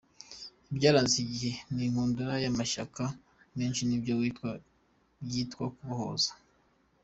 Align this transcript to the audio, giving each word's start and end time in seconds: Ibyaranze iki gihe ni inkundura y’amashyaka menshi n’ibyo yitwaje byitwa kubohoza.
Ibyaranze 0.71 1.13
iki 1.19 1.25
gihe 1.33 1.51
ni 1.73 1.81
inkundura 1.87 2.33
y’amashyaka 2.43 3.03
menshi 3.57 3.81
n’ibyo 3.85 4.13
yitwaje 4.23 4.65
byitwa 5.25 5.65
kubohoza. 5.75 6.31